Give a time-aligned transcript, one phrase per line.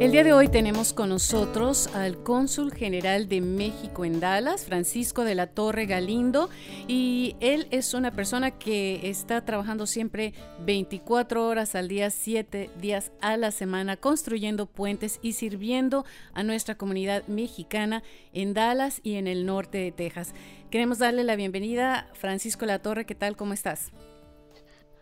[0.00, 5.24] El día de hoy tenemos con nosotros al cónsul general de México en Dallas, Francisco
[5.24, 6.48] de la Torre Galindo,
[6.88, 10.32] y él es una persona que está trabajando siempre
[10.64, 16.76] 24 horas al día, 7 días a la semana, construyendo puentes y sirviendo a nuestra
[16.76, 20.32] comunidad mexicana en Dallas y en el norte de Texas.
[20.70, 23.36] Queremos darle la bienvenida, Francisco de la Torre, ¿qué tal?
[23.36, 23.92] ¿Cómo estás?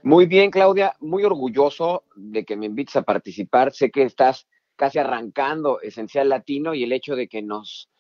[0.03, 3.73] Muy bien, Claudia, muy orgulloso de que me invites a participar.
[3.73, 7.91] Sé que estás casi arrancando Esencial Latino y el hecho de que nos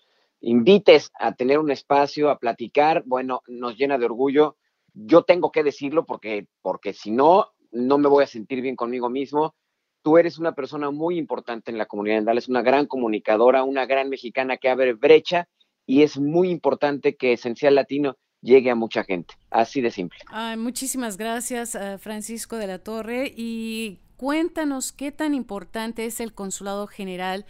[0.40, 4.56] invites a tener un espacio, a platicar, bueno, nos llena de orgullo.
[4.94, 9.10] Yo tengo que decirlo porque, porque si no, no me voy a sentir bien conmigo
[9.10, 9.56] mismo.
[10.02, 13.86] Tú eres una persona muy importante en la comunidad andal, es una gran comunicadora, una
[13.86, 15.48] gran mexicana que abre brecha
[15.84, 19.34] y es muy importante que Esencial Latino llegue a mucha gente.
[19.50, 20.18] Así de simple.
[20.56, 23.32] muchísimas gracias, eh, Francisco de la Torre.
[23.36, 27.46] Y Cuéntanos qué tan importante es el Consulado General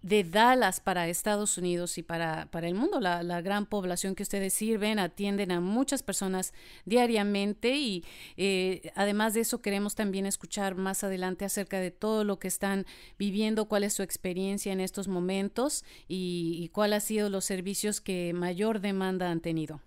[0.00, 2.98] de Dallas para Estados Unidos y para, para el mundo.
[2.98, 6.54] La, gran población que ustedes sirven, atienden a muchas personas
[6.86, 8.06] diariamente y
[8.38, 12.86] eh, además de eso queremos también escuchar más adelante acerca de todo lo que están
[13.18, 18.00] viviendo, cuál es su experiencia en estos momentos y, y cuál ha sido los servicios
[18.00, 19.82] que mayor demanda han tenido.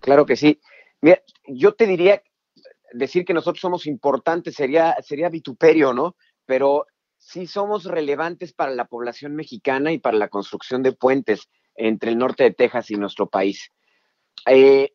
[0.00, 0.60] Claro que sí.
[1.00, 2.22] Mira, yo te diría
[2.92, 6.16] decir que nosotros somos importantes sería, sería vituperio, ¿no?
[6.46, 6.86] Pero
[7.18, 12.18] sí somos relevantes para la población mexicana y para la construcción de puentes entre el
[12.18, 13.70] norte de Texas y nuestro país.
[14.46, 14.92] Eh,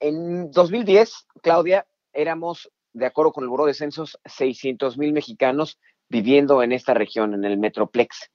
[0.00, 6.62] en 2010, Claudia, éramos, de acuerdo con el Buró de Censos, 600 mil mexicanos viviendo
[6.62, 8.30] en esta región, en el Metroplex.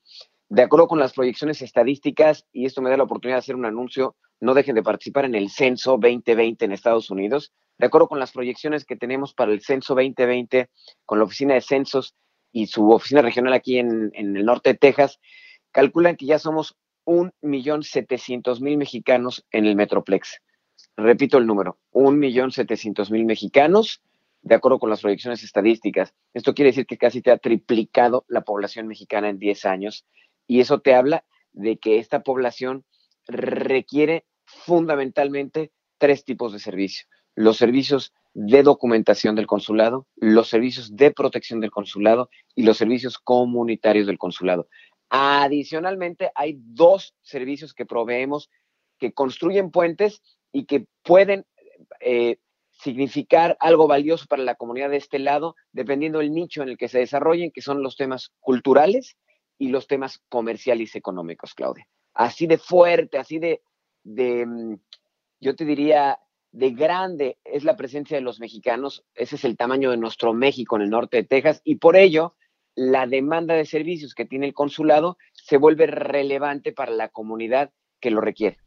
[0.50, 3.66] De acuerdo con las proyecciones estadísticas, y esto me da la oportunidad de hacer un
[3.66, 7.54] anuncio, no dejen de participar en el censo 2020 en Estados Unidos.
[7.78, 10.70] De acuerdo con las proyecciones que tenemos para el censo 2020,
[11.06, 12.16] con la oficina de censos
[12.52, 15.20] y su oficina regional aquí en, el norte de Texas,
[15.72, 20.42] calculan que ya somos un millón setecientos mil mexicanos en el Metroplex.
[20.96, 24.02] Repito el número, un millón setecientos mil mexicanos,
[24.42, 26.14] de acuerdo con las proyecciones estadísticas.
[26.34, 30.06] Esto quiere decir que casi te ha triplicado la población mexicana en 10 años
[30.48, 32.86] y eso te habla de que esta población
[33.28, 37.08] requiere fundamentalmente tres tipos de servicio.
[37.36, 43.18] Los servicios de documentación del consulado, los servicios de protección del consulado y los servicios
[43.18, 44.68] comunitarios del consulado.
[45.10, 48.50] Adicionalmente, hay dos servicios que proveemos
[49.00, 50.22] que construyen puentes
[50.52, 51.46] y que pueden
[52.00, 52.38] eh,
[52.72, 56.88] significar algo valioso para la comunidad de este lado, dependiendo del nicho en el que
[56.88, 59.18] se desarrollen, que son los temas culturales
[59.58, 61.88] y los temas comerciales y económicos, Claudia.
[62.18, 63.62] Así de fuerte, así de,
[64.04, 64.80] de mm,
[65.40, 66.18] yo te diría,
[66.52, 69.06] de grande es la presencia de los mexicanos.
[69.14, 72.36] Ese es el tamaño de nuestro México en el norte de Texas y por ello
[72.76, 78.10] la demanda de servicios que tiene el consulado se vuelve relevante para la comunidad que
[78.10, 78.58] lo requiere.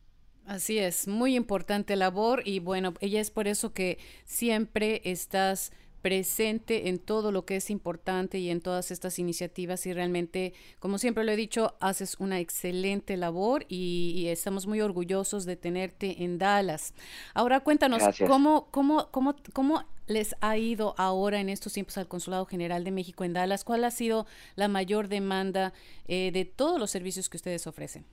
[0.47, 5.73] Así es, muy importante labor y bueno, ella es por eso que siempre estás
[6.03, 10.99] presente en todo lo que es importante y en todas estas iniciativas y realmente, como
[10.99, 16.39] siempre lo he dicho, haces una excelente labor y, estamos muy orgullosos de tenerte en
[16.39, 16.95] Dallas.
[17.35, 22.47] Ahora cuéntanos, ¿cómo, cómo, cómo, cómo les ha ido ahora en estos tiempos al Consulado
[22.47, 23.65] General de México en Dallas?
[23.65, 25.73] ¿Cuál ha sido la mayor demanda
[26.07, 28.05] eh, de todos los servicios que ustedes ofrecen?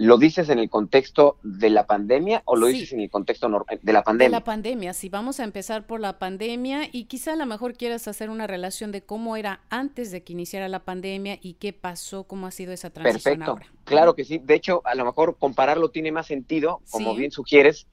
[0.00, 3.92] ¿Lo dices en el contexto de la pandemia o lo dices en el contexto de
[3.92, 4.28] la pandemia?
[4.28, 7.74] De la pandemia, sí, vamos a empezar por la pandemia y quizá a lo mejor
[7.74, 11.72] quieras hacer una relación de cómo era antes de que iniciara la pandemia y qué
[11.72, 14.38] pasó, cómo ha sido esa transición Perfecto, claro que sí.
[14.38, 17.88] De hecho, a lo mejor compararlo tiene más sentido, como bien sugieres.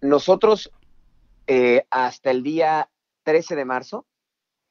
[0.00, 0.72] Nosotros
[1.48, 2.88] eh, hasta el día
[3.24, 4.06] 13 de marzo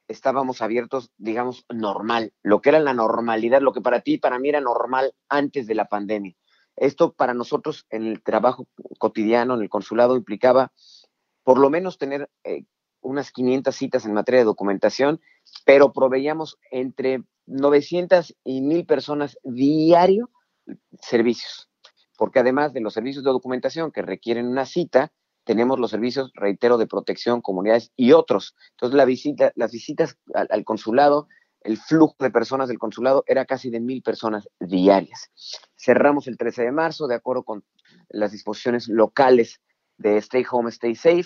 [0.07, 4.39] estábamos abiertos, digamos, normal, lo que era la normalidad, lo que para ti y para
[4.39, 6.35] mí era normal antes de la pandemia
[6.75, 10.71] esto para nosotros en el trabajo cotidiano, en el consulado, implicaba
[11.43, 12.65] por lo menos tener eh,
[13.01, 15.22] unas 500 citas en materia de documentación,
[15.66, 20.29] pero proveíamos entre 900 y 1000 personas diario
[21.01, 21.69] servicios,
[22.17, 25.11] porque además de los servicios de documentación que requieren una cita,
[25.43, 28.55] tenemos los servicios, reitero, de protección, comunidades y otros.
[28.71, 31.28] Entonces, la visita, las visitas al consulado
[31.66, 35.32] el flujo de personas del consulado era casi de mil personas diarias.
[35.76, 37.64] Cerramos el 13 de marzo de acuerdo con
[38.09, 39.62] las disposiciones locales
[39.97, 41.26] de Stay Home, Stay Safe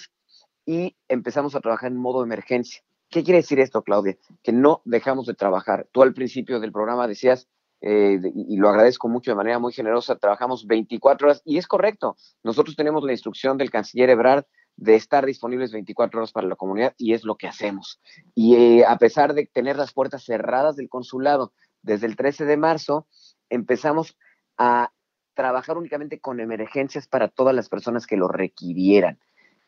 [0.65, 2.81] y empezamos a trabajar en modo emergencia.
[3.09, 4.17] ¿Qué quiere decir esto, Claudia?
[4.41, 5.87] Que no dejamos de trabajar.
[5.91, 7.49] Tú al principio del programa decías,
[7.81, 12.15] eh, y lo agradezco mucho de manera muy generosa, trabajamos 24 horas y es correcto.
[12.43, 14.45] Nosotros tenemos la instrucción del canciller Ebrard
[14.79, 17.99] de estar disponibles 24 horas para la comunidad y es lo que hacemos.
[18.33, 22.55] Y eh, a pesar de tener las puertas cerradas del consulado desde el 13 de
[22.55, 23.05] marzo,
[23.49, 24.17] empezamos
[24.57, 24.93] a
[25.33, 29.19] trabajar únicamente con emergencias para todas las personas que lo requirieran.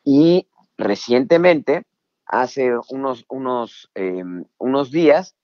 [0.04, 0.48] Y
[0.78, 1.86] recientemente,
[2.26, 5.36] hace unos, unos, em, unos días,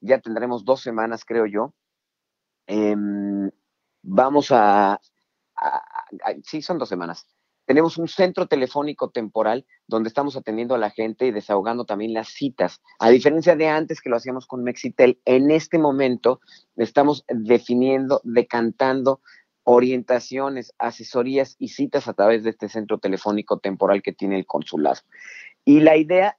[0.00, 1.74] ya tendremos dos semanas, creo yo,
[2.68, 3.50] em,
[4.02, 5.00] vamos a,
[6.44, 7.26] sí, son dos semanas.
[7.68, 12.28] Tenemos un centro telefónico temporal donde estamos atendiendo a la gente y desahogando también las
[12.28, 12.80] citas.
[12.98, 16.40] A diferencia de antes que lo hacíamos con Mexitel, en este momento
[16.76, 19.20] estamos definiendo, decantando
[19.64, 25.02] orientaciones, asesorías y citas a través de este centro telefónico temporal que tiene el consulado.
[25.66, 26.38] Y la idea,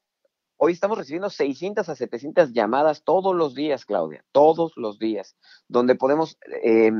[0.57, 5.35] hoy estamos recibiendo 600 a 700 llamadas todos los días, Claudia, todos los días,
[5.67, 6.91] donde podemos eh,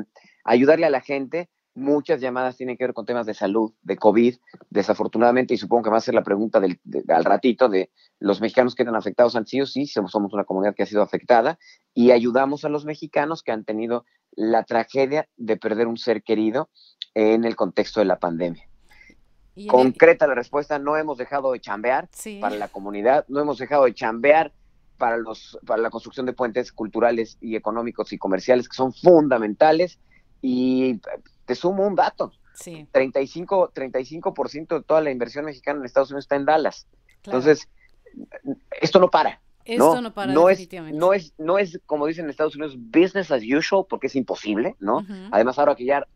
[0.43, 1.49] ayudarle a la gente
[1.79, 4.35] Muchas llamadas tienen que ver con temas de salud, de COVID,
[4.69, 7.89] desafortunadamente, y supongo que va a ser la pregunta del, al ratito de
[8.19, 11.01] los mexicanos que eran afectados han sido, sí, somos, somos una comunidad que ha sido
[11.01, 11.57] afectada
[11.93, 16.69] y ayudamos a los mexicanos que han tenido la tragedia de perder un ser querido
[17.13, 18.67] en el contexto de la pandemia.
[19.67, 22.09] Concreta la respuesta, no hemos dejado de chambear
[22.39, 24.53] para la comunidad, no hemos dejado de chambear
[24.97, 29.99] para, los, para la construcción de puentes culturales y económicos y comerciales que son fundamentales
[30.41, 30.99] y
[31.45, 32.31] te sumo un dato.
[32.53, 32.87] Sí.
[32.91, 36.87] 35, 35% de toda la inversión mexicana en Estados Unidos está en Dallas.
[37.23, 37.69] Entonces,
[38.81, 39.41] esto no para.
[39.65, 40.95] Esto no, para, no definitivamente.
[40.95, 44.15] Es, no, es, no es, como dicen en Estados Unidos, business as usual, porque es
[44.15, 45.05] imposible, ¿no?
[45.31, 46.07] Además, ahora que ya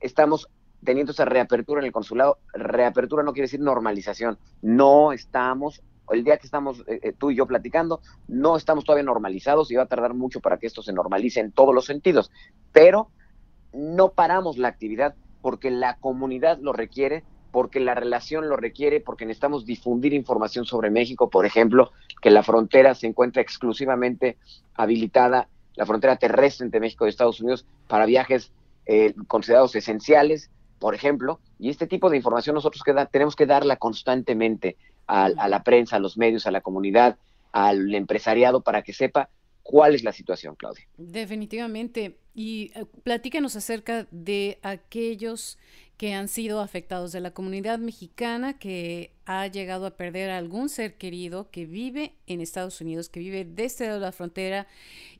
[0.00, 0.48] estamos
[0.84, 4.38] teniendo esa reapertura en el consulado, reapertura no quiere decir normalización.
[4.62, 9.04] No estamos, el día que estamos eh, eh, tú y yo platicando, no estamos todavía
[9.04, 12.30] normalizados y va a tardar mucho para que esto se normalice en todos los sentidos.
[12.72, 13.10] Pero
[13.72, 19.26] no paramos la actividad porque la comunidad lo requiere, porque la relación lo requiere, porque
[19.26, 21.90] necesitamos difundir información sobre México, por ejemplo,
[22.20, 24.36] que la frontera se encuentra exclusivamente
[24.74, 28.52] habilitada, la frontera terrestre entre México y Estados Unidos, para viajes
[28.86, 34.76] eh, considerados esenciales, por ejemplo, y este tipo de información nosotros tenemos que darla constantemente
[35.06, 37.18] a, a la prensa, a los medios, a la comunidad,
[37.52, 39.28] al empresariado, para que sepa
[39.70, 40.84] cuál es la situación, Claudia.
[40.96, 42.18] Definitivamente.
[42.34, 45.58] Y eh, platícanos acerca de aquellos
[45.96, 50.68] que han sido afectados de la comunidad mexicana que ha llegado a perder a algún
[50.68, 54.66] ser querido que vive en Estados Unidos, que vive desde este la frontera,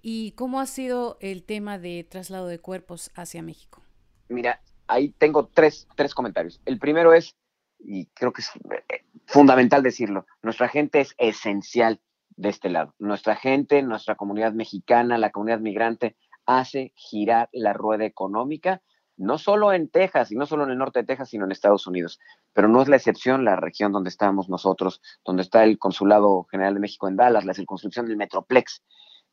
[0.03, 3.83] y cómo ha sido el tema de traslado de cuerpos hacia México.
[4.29, 6.61] Mira, ahí tengo tres, tres comentarios.
[6.65, 7.37] El primero es,
[7.79, 8.51] y creo que es
[8.89, 12.01] eh, fundamental decirlo, nuestra gente es esencial
[12.41, 12.95] de este lado.
[12.99, 16.17] Nuestra gente, nuestra comunidad mexicana, la comunidad migrante,
[16.47, 18.83] hace girar la rueda económica,
[19.19, 21.87] no solo en Texas y no solo en el norte de Texas, sino en Estados
[21.87, 22.19] Unidos.
[22.55, 26.73] Pero no es la excepción la región donde estamos nosotros, donde está el Consulado General
[26.73, 28.83] de México en Dallas, la circunscripción del Metroplex.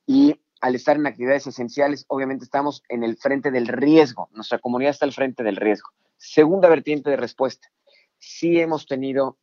[0.05, 4.27] Y al estar en actividades esenciales, obviamente estamos en el frente del riesgo.
[4.33, 5.91] Nuestra comunidad está al frente del riesgo.
[6.17, 7.69] Segunda vertiente de respuesta.
[8.17, 9.37] Sí hemos tenido,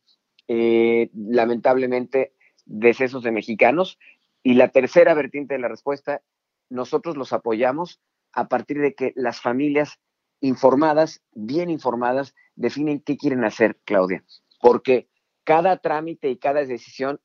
[0.47, 2.34] eh, lamentablemente,
[2.65, 3.97] decesos de mexicanos.
[4.43, 6.21] Y la tercera vertiente de la respuesta,
[6.69, 8.01] nosotros los apoyamos
[8.33, 9.99] a partir de que las familias
[10.41, 14.23] informadas, bien informadas, definen qué quieren hacer, Claudia.
[14.61, 15.07] Porque
[15.43, 17.19] cada trámite y cada decisión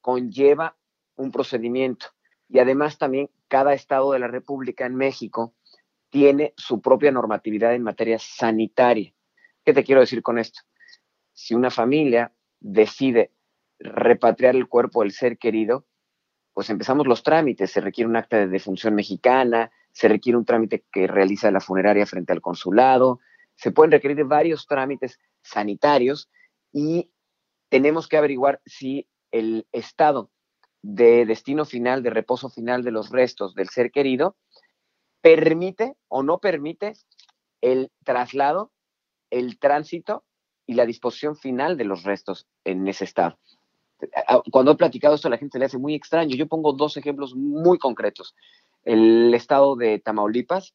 [0.00, 0.76] conlleva
[1.16, 2.06] un procedimiento.
[2.48, 5.54] Y además también cada estado de la República en México
[6.10, 9.14] tiene su propia normatividad en materia sanitaria.
[9.64, 10.60] ¿Qué te quiero decir con esto?
[11.32, 13.32] Si una familia decide
[13.80, 15.86] repatriar el cuerpo del ser querido,
[16.52, 17.70] pues empezamos los trámites.
[17.70, 22.06] Se requiere un acta de defunción mexicana, se requiere un trámite que realiza la funeraria
[22.06, 23.20] frente al consulado,
[23.56, 26.30] se pueden requerir varios trámites sanitarios
[26.72, 27.10] y
[27.68, 30.30] tenemos que averiguar si el estado
[30.82, 34.36] de destino final, de reposo final de los restos del ser querido,
[35.20, 36.94] permite o no permite
[37.60, 38.72] el traslado,
[39.30, 40.24] el tránsito
[40.66, 43.38] y la disposición final de los restos en ese estado
[44.50, 46.36] cuando he platicado esto a la gente le hace muy extraño.
[46.36, 48.34] Yo pongo dos ejemplos muy concretos.
[48.84, 50.74] El estado de Tamaulipas,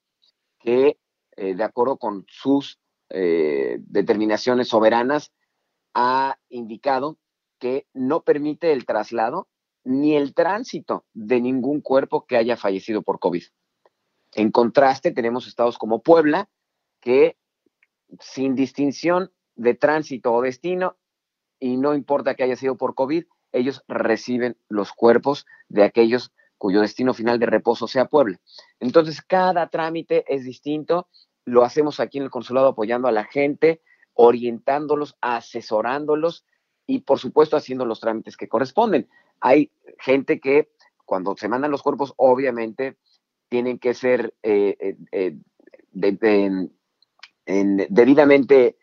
[0.59, 0.97] que
[1.37, 2.79] eh, de acuerdo con sus
[3.09, 5.31] eh, determinaciones soberanas,
[5.93, 7.17] ha indicado
[7.59, 9.47] que no permite el traslado
[9.83, 13.43] ni el tránsito de ningún cuerpo que haya fallecido por COVID.
[14.33, 16.49] En contraste, tenemos estados como Puebla,
[16.99, 17.37] que
[18.19, 20.97] sin distinción de tránsito o destino,
[21.65, 26.81] y no importa que haya sido por COVID, ellos reciben los cuerpos de aquellos cuyo
[26.81, 28.39] destino final de reposo sea Puebla.
[28.79, 31.07] Entonces, cada trámite es distinto,
[31.43, 33.81] lo hacemos aquí en el consulado apoyando a la gente,
[34.13, 36.45] orientándolos, asesorándolos
[36.85, 39.09] y por supuesto haciendo los trámites que corresponden.
[39.39, 40.69] Hay gente que
[41.03, 42.95] cuando se mandan los cuerpos, obviamente
[43.49, 45.35] tienen que ser eh, eh,
[47.43, 48.77] debidamente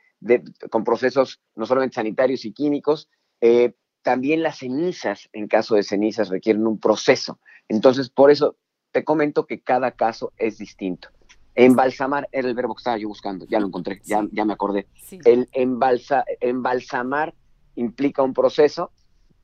[0.71, 3.09] con procesos no solamente sanitarios y químicos,
[3.41, 7.38] eh, también las cenizas, en caso de cenizas, requieren un proceso.
[7.69, 8.57] Entonces, por eso
[8.91, 11.09] te comento que cada caso es distinto.
[11.55, 14.87] Embalsamar era el verbo que estaba yo buscando, ya lo encontré, ya, ya me acordé.
[15.25, 17.35] El embalsa, embalsamar
[17.75, 18.91] implica un proceso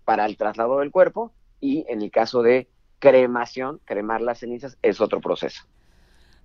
[0.04, 2.68] para el traslado del cuerpo y en el caso de
[2.98, 5.64] cremación, cremar las cenizas, es otro proceso.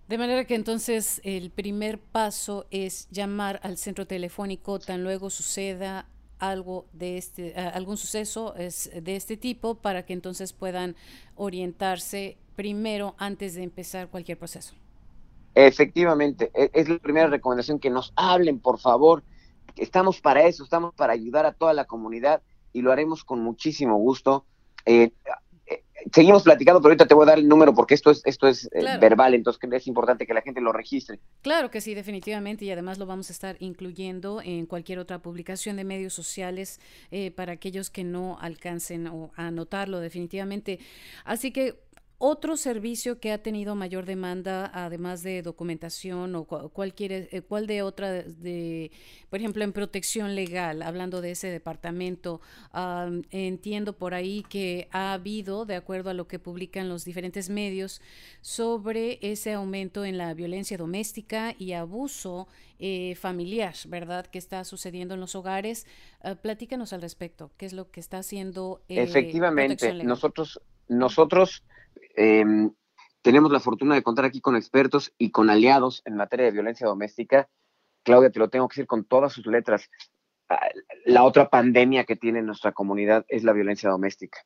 [0.08, 6.08] De manera que entonces el primer paso es llamar al centro telefónico tan luego suceda
[6.40, 10.98] algo de este algún suceso es de este tipo para que entonces puedan
[11.36, 14.76] orientarse primero antes de empezar cualquier proceso.
[15.56, 19.24] Efectivamente, e, es la primera recomendación que nos hablen, por favor.
[19.76, 22.42] Estamos para eso, estamos para ayudar a toda la comunidad
[22.74, 24.46] y lo haremos con muchísimo gusto.
[24.86, 25.12] Eh, eh,
[26.12, 28.70] seguimos platicando, pero ahorita te voy a dar el número porque esto es, esto es
[28.74, 31.20] eh, verbal, entonces es importante que la gente lo registre.
[31.42, 35.78] Claro que sí, definitivamente, y además lo vamos a estar incluyendo en cualquier otra publicación
[35.78, 36.80] de medios sociales
[37.36, 40.80] para aquellos que no alcancen a anotarlo definitivamente.
[41.26, 41.76] Así que
[42.18, 47.82] otro servicio que ha tenido mayor demanda, además de documentación o cualquier, eh, cuál de
[47.82, 48.92] otra, de,
[49.30, 52.40] por ejemplo, en protección legal, hablando de ese departamento,
[53.32, 58.02] entiendo por ahí que ha habido, de acuerdo a lo que publican los diferentes medios,
[58.42, 62.48] sobre ese aumento en la violencia doméstica y abuso
[62.80, 64.26] eh, familiar, ¿verdad?
[64.26, 65.88] Que está sucediendo en los hogares.
[66.24, 68.82] Uh, platícanos al respecto, ¿qué es lo que está haciendo?
[68.90, 71.64] Eh, Efectivamente, nosotros, nosotros
[72.16, 72.72] Em,
[73.22, 76.88] tenemos la fortuna de contar aquí con expertos y con aliados en materia de violencia
[76.88, 77.50] doméstica.
[78.04, 79.90] Claudia, te lo tengo que decir con todas sus letras.
[80.50, 80.60] Ah,
[81.06, 84.40] la otra pandemia que tiene nuestra comunidad es la violencia doméstica.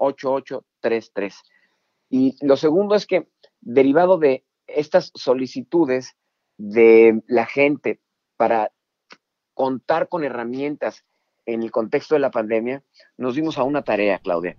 [0.01, 1.35] 676-8833.
[2.09, 3.29] Y lo segundo es que,
[3.61, 6.17] derivado de estas solicitudes
[6.57, 8.01] de la gente
[8.39, 8.73] para
[9.53, 11.05] contar con herramientas
[11.45, 12.83] en el contexto de la pandemia,
[13.19, 14.57] nos dimos a una tarea, Claudia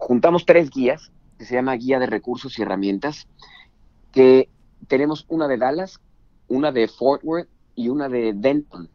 [0.00, 3.28] juntamos tres guías, que se llama Guía de Recursos y Herramientas,
[4.12, 4.48] que
[4.88, 6.00] tenemos una de Dallas,
[6.48, 8.88] una de Fort Worth y una de Denton,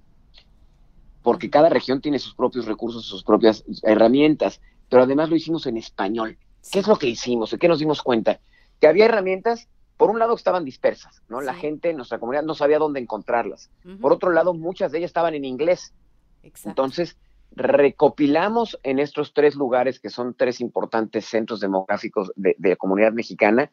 [1.21, 5.77] porque cada región tiene sus propios recursos, sus propias herramientas, pero además lo hicimos en
[5.77, 6.37] español.
[6.71, 7.51] ¿Qué es lo que hicimos?
[7.51, 8.39] ¿De qué nos dimos cuenta?
[8.79, 11.41] Que había herramientas, por un lado estaban dispersas, ¿no?
[11.41, 13.69] La gente en nuestra comunidad no sabía dónde encontrarlas.
[14.01, 15.93] Por otro lado, muchas de ellas estaban en inglés.
[16.65, 17.17] Entonces,
[17.55, 23.71] recopilamos en estos tres lugares, que son tres importantes centros demográficos de, la comunidad mexicana,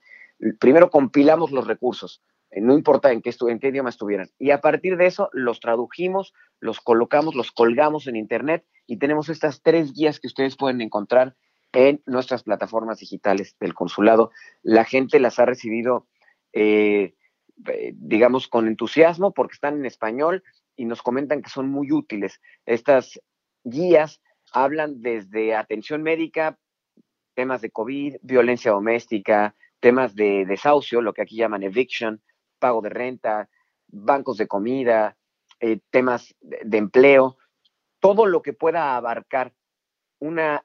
[0.58, 4.60] primero compilamos los recursos, eh, no importa en qué, en qué idioma estuvieran, y a
[4.60, 9.92] partir de eso los tradujimos, los colocamos, los colgamos en Internet y tenemos estas tres
[9.92, 11.34] guías que ustedes pueden encontrar
[11.72, 14.30] en nuestras plataformas digitales del consulado.
[14.62, 16.06] La gente las ha recibido,
[16.52, 17.14] eh,
[17.66, 20.44] eh, digamos, con entusiasmo porque están en español
[20.76, 22.40] y nos comentan que son muy útiles.
[22.66, 23.20] Estas
[23.64, 24.20] guías
[24.52, 26.58] hablan desde atención médica,
[27.34, 32.22] temas de COVID, violencia doméstica, temas de desahucio, lo que aquí llaman eviction,
[32.58, 33.48] pago de renta,
[33.88, 35.16] bancos de comida,
[35.60, 37.36] eh, temas de, empleo,
[38.00, 39.52] todo lo que pueda abarcar
[40.18, 40.64] una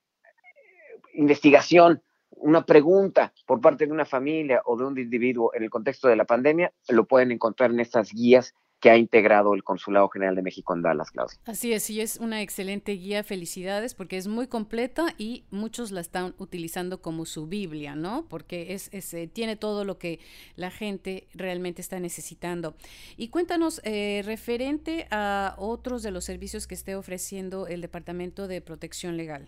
[1.14, 6.08] investigación, una pregunta por parte de una familia o de un individuo en el contexto
[6.08, 10.36] de la pandemia, lo pueden encontrar en estas guías que ha integrado el Consulado General
[10.36, 11.38] de México en Dallas, Claudia.
[11.46, 16.02] Así es, y es una excelente guía, felicidades, porque es muy completa y muchos la
[16.02, 18.26] están utilizando como su Biblia, ¿no?
[18.30, 20.20] Porque es, eh, tiene todo lo que
[20.56, 22.76] la gente realmente está necesitando.
[23.18, 28.62] Y cuéntanos, eh, referente a otros de los servicios que esté ofreciendo el Departamento de
[28.62, 29.48] Protección Legal.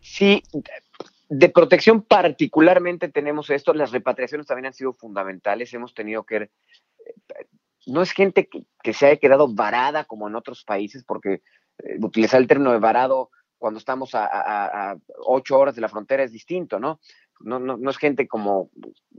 [0.00, 0.42] Sí,
[1.28, 6.50] de protección particularmente tenemos esto, las repatriaciones también han sido fundamentales, hemos tenido que
[7.86, 11.42] no es gente que, se haya quedado varada como en otros países, porque
[11.78, 16.32] eh, utilizar el término de varado cuando estamos a, ocho horas de la frontera es
[16.32, 17.00] distinto, ¿no?
[17.40, 17.58] ¿no?
[17.58, 18.70] No, es gente como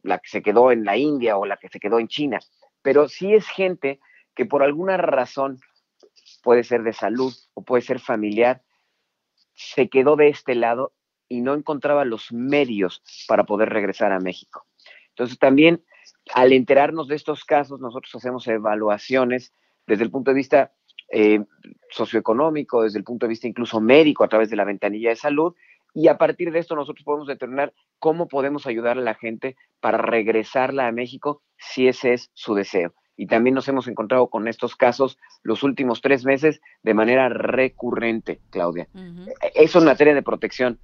[0.04, 2.40] la que se quedó en la India o la que se quedó en China,
[2.82, 4.00] pero sí es gente
[4.36, 5.60] que por alguna razón
[6.44, 8.62] puede ser de salud o puede ser familiar,
[9.54, 10.94] se quedó de este lado
[11.28, 14.66] y no encontraba los medios para poder regresar a México.
[15.10, 15.84] Entonces también
[16.34, 19.54] al enterarnos de estos casos, nosotros hacemos evaluaciones
[19.86, 20.72] desde el punto de vista
[21.10, 21.40] eh,
[21.90, 25.56] socioeconómico, desde el punto de vista incluso médico a través de la ventanilla de salud
[25.94, 29.98] y a partir de esto nosotros podemos determinar cómo podemos ayudar a la gente para
[29.98, 32.94] regresarla a México si ese es su deseo.
[33.16, 38.40] Y también nos hemos encontrado con estos casos los últimos tres meses de manera recurrente,
[38.52, 38.88] Claudia.
[39.56, 40.80] Eso en materia de protección.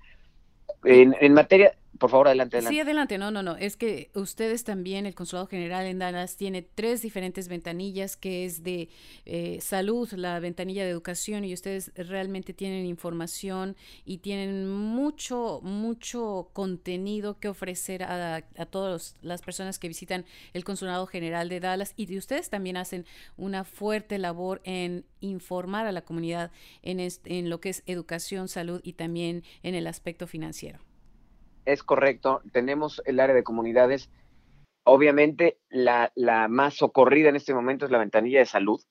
[0.83, 3.17] en materia, por favor, adelante, Sí, adelante.
[3.17, 3.55] No, no, no.
[3.55, 8.63] Es que ustedes también, el Consulado General en Dallas, tiene tres diferentes ventanillas, que es
[8.63, 8.89] de
[9.25, 16.50] eh, salud, la ventanilla de educación, y ustedes realmente tienen información y tienen mucho, mucho
[16.53, 21.93] contenido que ofrecer a, a todas las personas que visitan el Consulado General de Dallas.
[21.95, 23.05] Y ustedes también hacen
[23.38, 28.81] una fuerte labor en informar a la comunidad en, en lo que es educación, salud
[28.83, 30.79] y también en el aspecto financiero.
[31.65, 32.41] Es correcto.
[32.51, 34.10] Tenemos el área de comunidades.
[34.84, 38.82] Obviamente, la, la, más socorrida en este momento es la ventanilla de salud.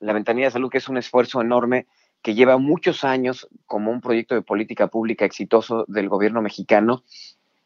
[0.00, 1.86] La ventanilla de salud, que es un esfuerzo enorme
[2.22, 7.02] que lleva muchos años como un proyecto de política pública exitoso del gobierno mexicano.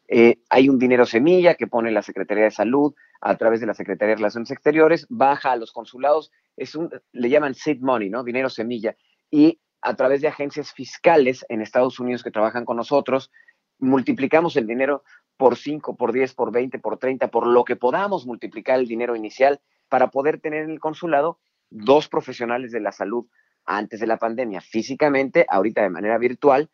[0.07, 3.73] Eh, hay un dinero semilla que pone la Secretaría de Salud a través de la
[3.73, 8.23] Secretaría de Relaciones Exteriores, baja a los consulados, es un, le llaman seed money, ¿no?
[8.23, 8.95] Dinero semilla.
[9.29, 13.31] Y a través de agencias fiscales en Estados Unidos que trabajan con nosotros,
[13.79, 15.03] multiplicamos el dinero
[15.37, 19.15] por 5, por 10, por 20, por 30, por lo que podamos multiplicar el dinero
[19.15, 23.27] inicial para poder tener en el consulado dos profesionales de la salud
[23.65, 26.69] antes de la pandemia, físicamente, ahorita de manera virtual,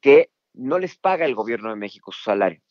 [0.00, 2.62] que no les paga el gobierno de México su salario.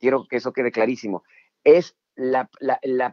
[0.00, 1.22] Quiero que eso quede clarísimo.
[1.62, 2.48] Es la,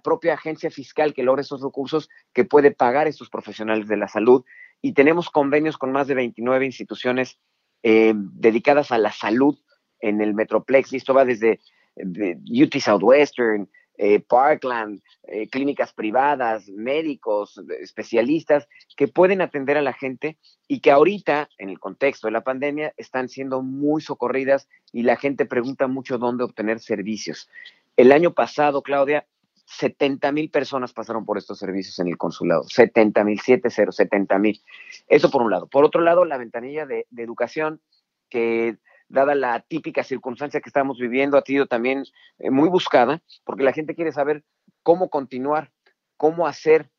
[0.03, 4.07] propia agencia fiscal que logra esos recursos que puede pagar a estos profesionales de la
[4.07, 4.43] salud
[4.81, 7.39] y tenemos convenios con más de 29 instituciones
[7.83, 9.57] eh, dedicadas a la salud
[10.01, 11.59] en el Metroplex, y esto va desde
[11.95, 20.39] UT Southwestern, eh, Parkland, eh, clínicas privadas, médicos, especialistas que pueden atender a la gente
[20.67, 25.17] y que ahorita, en el contexto de la pandemia, están siendo muy socorridas y la
[25.17, 27.47] gente pregunta mucho dónde obtener servicios.
[27.95, 29.27] El año pasado, Claudia,
[29.65, 32.63] 70 mil personas pasaron por estos servicios en el consulado.
[32.63, 34.59] 70 mil, 70, 70 mil.
[35.07, 35.67] Eso por un lado.
[35.67, 37.81] Por otro lado, la ventanilla de educación
[38.29, 38.77] que
[39.11, 42.03] dada la típica circunstancia que estamos viviendo, ha sido también
[42.39, 44.43] eh, muy buscada, porque la gente quiere saber
[44.83, 45.71] cómo continuar,
[46.17, 46.89] cómo hacer,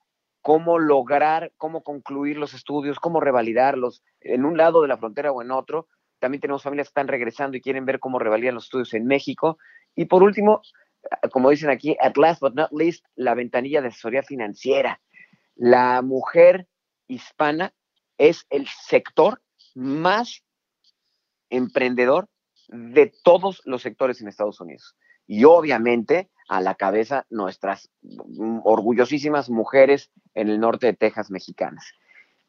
[0.42, 5.42] cómo lograr, cómo concluir los estudios, cómo revalidarlos en un lado de la frontera o
[5.42, 5.88] en otro.
[6.18, 9.58] También tenemos familias que están regresando y quieren ver cómo revalidan los estudios en México.
[9.94, 10.60] Y por último,
[11.30, 15.00] como dicen aquí, at last but not least, la ventanilla de asesoría financiera.
[15.54, 16.66] La mujer
[17.06, 17.72] hispana
[18.18, 19.40] es el sector
[19.74, 20.44] más
[21.52, 22.28] emprendedor
[22.68, 24.96] de todos los sectores en Estados Unidos.
[25.26, 27.90] Y obviamente a la cabeza nuestras
[28.64, 31.92] orgullosísimas mujeres en el norte de Texas mexicanas.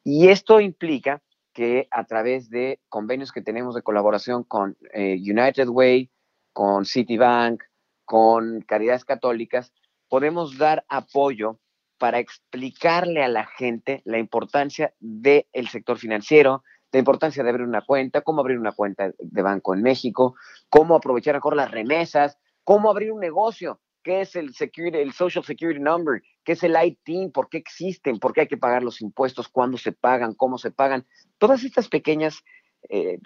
[0.03, 1.21] Y esto implica
[1.53, 6.09] que a través de convenios que tenemos de colaboración con eh, United Way,
[6.51, 7.63] con Citibank,
[8.05, 9.71] con Caridades Católicas,
[10.09, 11.59] podemos dar apoyo
[11.97, 16.63] para explicarle a la gente la importancia del sector financiero,
[16.93, 20.35] la importancia de abrir una cuenta, cómo abrir una cuenta de banco en México,
[20.69, 25.43] cómo aprovechar mejor las remesas, cómo abrir un negocio, qué es el, security, el Social
[25.43, 29.01] Security Number, qué es el IT, por qué existen, por qué hay que pagar los
[29.01, 31.07] impuestos, cuándo se pagan, cómo se pagan.
[31.39, 32.43] Todas estas pequeñas,
[32.89, 33.17] eh,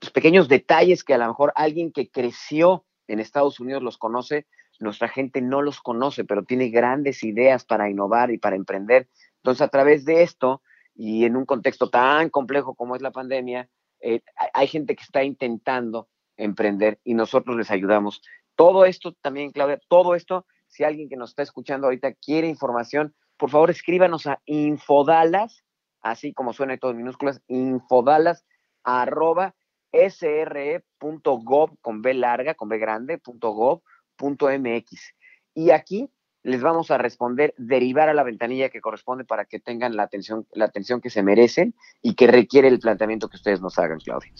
[0.00, 4.46] pues, pequeños detalles que a lo mejor alguien que creció en Estados Unidos los conoce,
[4.80, 9.08] nuestra gente no los conoce, pero tiene grandes ideas para innovar y para emprender.
[9.36, 10.62] Entonces, a través de esto,
[10.94, 13.68] y en un contexto tan complejo como es la pandemia,
[14.00, 14.20] eh,
[14.52, 18.22] hay gente que está intentando emprender y nosotros les ayudamos.
[18.54, 23.14] Todo esto también, Claudia, todo esto, si alguien que nos está escuchando ahorita quiere información,
[23.36, 25.64] por favor escríbanos a infodalas,
[26.00, 28.44] así como suena en todas minúsculas, infodalas
[28.84, 29.54] arroba
[29.92, 33.82] sre.gov con B larga, con B grande, punto gov,
[34.16, 35.14] punto MX.
[35.54, 36.10] Y aquí
[36.44, 40.46] les vamos a responder, derivar a la ventanilla que corresponde para que tengan la atención,
[40.52, 44.30] la atención que se merecen y que requiere el planteamiento que ustedes nos hagan, Claudia.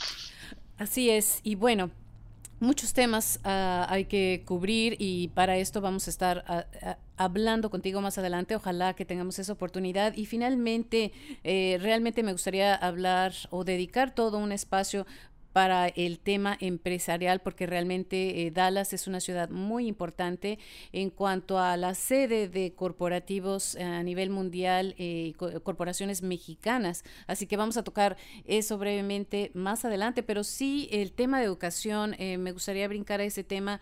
[0.78, 1.90] Así es, y bueno,
[2.60, 7.70] muchos temas uh, hay que cubrir y para esto vamos a estar uh, uh, hablando
[7.70, 8.56] contigo más adelante.
[8.56, 10.14] Ojalá que tengamos esa oportunidad.
[10.14, 11.12] Y finalmente,
[11.44, 15.06] eh, realmente me gustaría hablar o dedicar todo un espacio
[15.54, 20.58] para el tema empresarial, porque realmente eh, Dallas es una ciudad muy importante
[20.90, 27.04] en cuanto a la sede de corporativos a nivel mundial y corporaciones mexicanas.
[27.28, 32.16] Así que vamos a tocar eso brevemente más adelante, pero sí el tema de educación,
[32.18, 33.80] me gustaría brincar a ese tema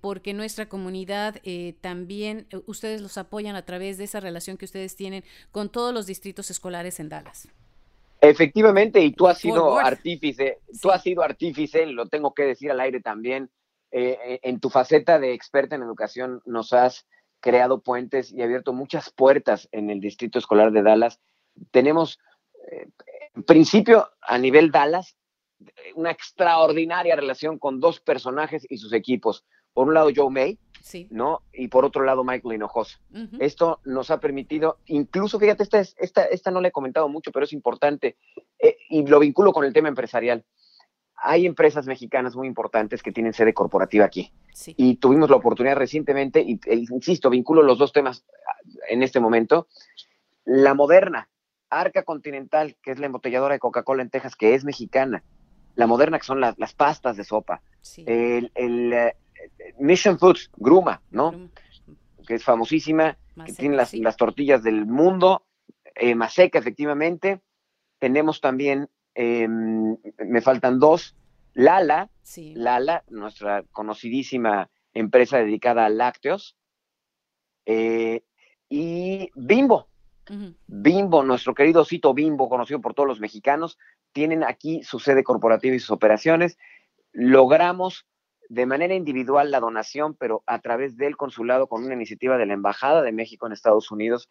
[0.00, 1.42] porque nuestra comunidad
[1.82, 6.06] también, ustedes los apoyan a través de esa relación que ustedes tienen con todos los
[6.06, 7.48] distritos escolares en Dallas.
[8.24, 12.80] Efectivamente, y tú has sido artífice, tú has sido artífice, lo tengo que decir al
[12.80, 13.50] aire también,
[13.90, 17.06] eh, eh, en tu faceta de experta en educación nos has
[17.40, 21.20] creado puentes y abierto muchas puertas en el distrito escolar de Dallas.
[21.70, 22.18] Tenemos,
[22.72, 22.88] eh,
[23.34, 25.16] en principio, a nivel Dallas,
[25.94, 29.44] una extraordinaria relación con dos personajes y sus equipos.
[29.74, 30.58] Por un lado, Joe May,
[31.10, 31.42] ¿no?
[31.52, 33.00] Y por otro lado, Michael Hinojosa.
[33.40, 37.44] Esto nos ha permitido, incluso, fíjate, esta, esta, esta no la he comentado mucho, pero
[37.44, 38.16] es importante,
[38.58, 40.44] eh, y lo vinculo con el tema empresarial.
[41.16, 44.32] Hay empresas mexicanas muy importantes que tienen sede corporativa aquí.
[44.76, 48.56] Y tuvimos la oportunidad recientemente, y e, insisto, vinculo los dos temas ah,
[48.88, 49.66] en este momento.
[50.44, 51.28] La moderna,
[51.70, 55.24] Arca Continental, que es la embotelladora de Coca-Cola en Texas, que es mexicana.
[55.76, 57.62] La moderna, que son las, pastas de sopa.
[58.06, 59.16] El, el, eh,
[59.78, 61.50] Mission Foods, Gruma, ¿no?
[62.26, 65.44] Que es famosísima, que tiene las, tortillas del mundo,
[65.94, 67.40] eh, Maseca, efectivamente.
[67.98, 71.16] Tenemos también, em, me faltan dos,
[71.54, 72.10] Lala,
[72.54, 76.56] Lala, nuestra conocidísima empresa dedicada a lácteos,
[77.66, 78.22] eh,
[78.68, 79.88] y Bimbo.
[80.66, 83.78] Bimbo, nuestro querido osito Bimbo, conocido por todos los mexicanos,
[84.12, 86.56] tienen aquí su sede corporativa y sus operaciones.
[87.12, 88.06] Logramos
[88.54, 92.54] de manera individual la donación, pero a través del consulado con una iniciativa de la
[92.54, 94.28] Embajada de México en Estados Unidos,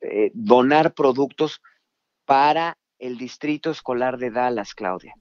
[0.00, 1.60] eh, donar productos
[2.24, 5.14] para el distrito escolar de Dallas, Claudia.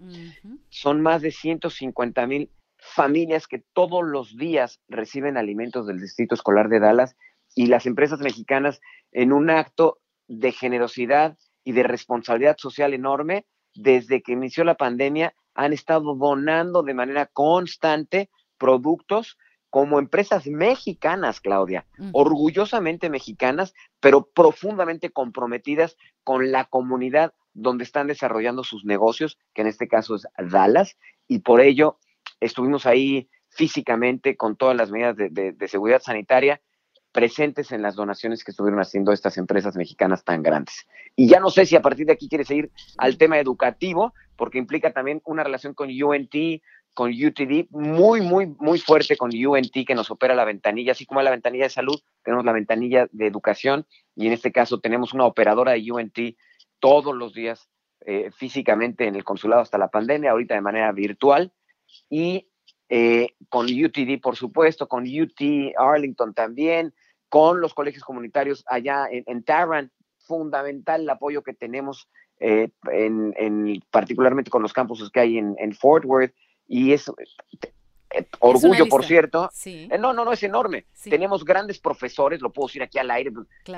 [0.69, 6.69] Son más de 150 mil familias que todos los días reciben alimentos del distrito escolar
[6.69, 7.15] de Dallas
[7.56, 8.80] y las empresas mexicanas
[9.12, 15.34] en un acto de generosidad y de responsabilidad social enorme, desde que inició la pandemia,
[15.60, 19.38] han estado donando de manera constante productos
[19.69, 28.63] como empresas mexicanas, Claudia, orgullosamente mexicanas, pero profundamente comprometidas con la comunidad donde están desarrollando
[28.63, 32.00] sus negocios, que en este caso es Dallas, y por ello
[32.39, 36.62] estuvimos ahí físicamente con todas las medidas de seguridad sanitaria
[37.12, 40.88] presentes en las donaciones que estuvieron haciendo estas empresas mexicanas tan grandes.
[41.15, 44.58] Y ya no sé si a partir de aquí quieres ir al tema educativo, porque
[44.58, 46.34] implica también una relación con UNT,
[46.93, 51.21] con UTD, muy, muy, muy fuerte con UNT que nos opera la ventanilla, así como
[51.21, 55.25] la ventanilla de salud, tenemos la ventanilla de educación y en este caso tenemos una
[55.25, 56.17] operadora de UNT
[56.80, 57.69] todos los días
[58.06, 61.52] eh, físicamente en el consulado hasta la pandemia, ahorita de manera virtual
[62.10, 62.49] y
[62.88, 66.93] eh, con UTD, por supuesto, con UT Arlington también,
[67.28, 72.08] con los colegios comunitarios allá en, en Tarrant, fundamental el apoyo que tenemos,
[72.39, 76.34] eh, en, particularmente con los campuses que hay en, Fort Worth,
[76.67, 77.12] y es
[78.12, 79.49] eh, orgullo, por cierto.
[79.99, 80.86] no, no, no, es enorme.
[81.04, 83.32] Tenemos grandes profesores, lo puedo decir aquí al aire,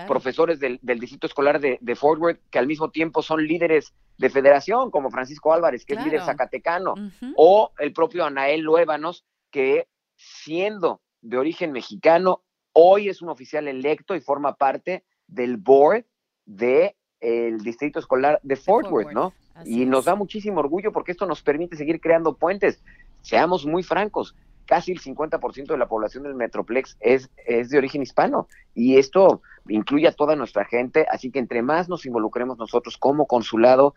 [0.07, 4.91] profesores del, distrito escolar de, Fort Worth, que al mismo tiempo son líderes de federación,
[4.91, 6.93] como Francisco Álvarez, que es líder zacatecano,
[7.35, 12.43] o el propio Anael Luébanos, que siendo de origen mexicano,
[12.73, 16.05] hoy es un oficial electo y forma parte del board
[16.45, 19.33] del el distrito escolar de Fort, Worth, ¿no?
[19.65, 22.81] y nos da muchísimo orgullo porque esto nos permite seguir creando puentes.
[23.21, 28.01] Seamos muy francos, casi el 50% de la población del Metroplex es, es de origen
[28.01, 32.97] hispano y esto incluye a toda nuestra gente, así que entre más nos involucremos nosotros
[32.97, 33.93] como consulado,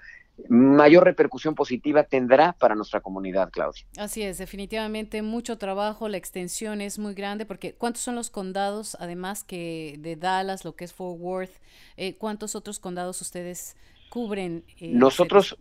[0.49, 3.85] mayor repercusión positiva tendrá para nuestra comunidad, Claudia.
[3.97, 8.97] Así es, definitivamente mucho trabajo, la extensión es muy grande porque ¿cuántos son los condados,
[9.01, 11.53] además que de Dallas, lo que es Fort Worth,
[11.97, 13.77] eh, cuántos otros condados ustedes
[14.11, 14.65] cubren?
[14.79, 15.57] Eh, nosotros,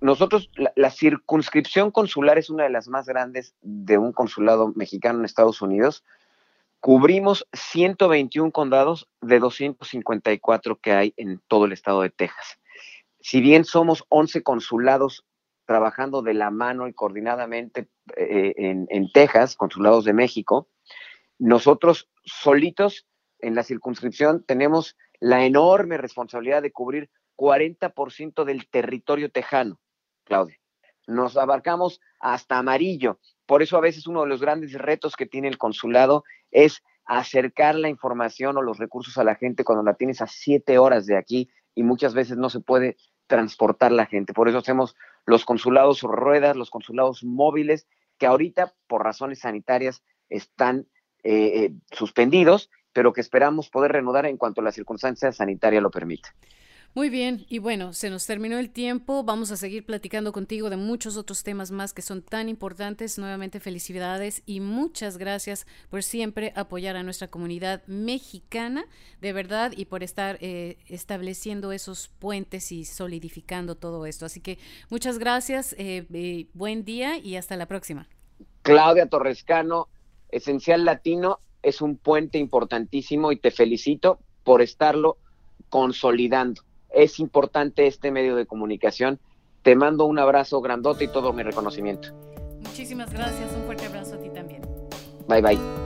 [0.00, 5.24] nosotros, la, circunscripción consular es una de las más grandes de un consulado mexicano en
[5.24, 6.04] Estados Unidos.
[6.78, 12.58] Cubrimos 121 condados de 254 que hay en todo el estado de Texas.
[13.34, 15.26] Si bien somos 11 consulados
[15.66, 20.68] trabajando de la mano y coordinadamente eh, en, en Texas, consulados de México,
[21.40, 23.08] nosotros solitos
[23.40, 29.80] en la circunscripción tenemos la enorme responsabilidad de cubrir 40% del territorio tejano.
[30.22, 30.60] Claudia.
[31.08, 33.18] Nos abarcamos hasta amarillo.
[33.46, 37.74] Por eso a veces uno de los grandes retos que tiene el consulado es acercar
[37.74, 41.16] la información o los recursos a la gente cuando la tienes a siete horas de
[41.16, 42.96] aquí y muchas veces no se puede
[43.34, 44.32] transportar la gente.
[44.32, 44.94] Por eso hacemos
[45.26, 50.86] los consulados ruedas, los consulados móviles, que ahorita por razones sanitarias están
[51.24, 56.32] eh, eh, suspendidos, pero que esperamos poder reanudar en cuanto la circunstancia sanitaria lo permita.
[56.96, 59.24] Muy bien, y bueno, se nos terminó el tiempo.
[59.24, 63.18] Vamos a seguir platicando contigo de muchos otros temas más que son tan importantes.
[63.18, 68.84] Nuevamente felicidades y muchas gracias por siempre apoyar a nuestra comunidad mexicana,
[69.20, 74.24] de verdad, y por estar eh, estableciendo esos puentes y solidificando todo esto.
[74.24, 78.06] Así que muchas gracias, eh, eh, buen día y hasta la próxima.
[78.62, 79.88] Claudia Torrescano,
[80.28, 85.16] Esencial Latino, es un puente importantísimo y te felicito por estarlo
[85.70, 86.62] consolidando
[86.94, 89.18] es importante este medio de comunicación.
[89.62, 92.08] Te mando un abrazo grandote y todo mi reconocimiento.
[92.60, 94.62] Muchísimas gracias, un fuerte abrazo a ti también.
[95.28, 95.83] Bye bye.